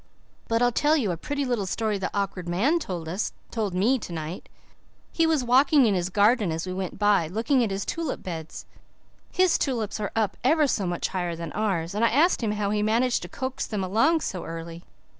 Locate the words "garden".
6.09-6.51